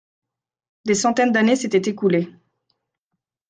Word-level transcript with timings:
Des 0.85 0.95
centaines 0.95 1.31
d’années 1.31 1.55
s’étaient 1.55 1.87
écoulées. 1.87 2.27